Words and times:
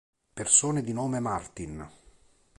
Persone 0.33 0.81
di 0.81 0.93
nome 0.93 1.19
Martin 1.19 1.87